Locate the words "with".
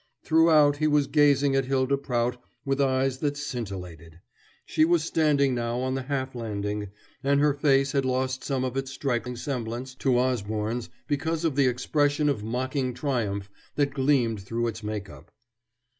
2.65-2.81